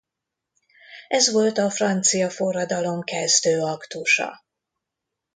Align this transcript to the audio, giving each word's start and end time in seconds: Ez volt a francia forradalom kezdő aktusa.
Ez 1.07 1.31
volt 1.31 1.57
a 1.57 1.69
francia 1.69 2.29
forradalom 2.29 3.01
kezdő 3.03 3.59
aktusa. 3.61 4.43